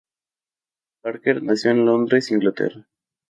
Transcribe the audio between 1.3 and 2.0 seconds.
nació en